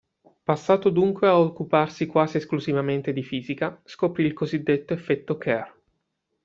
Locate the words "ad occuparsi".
1.27-2.07